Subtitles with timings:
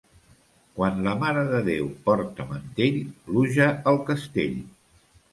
[0.77, 4.57] Quan la Mare de Déu porta mantell, pluja al castell.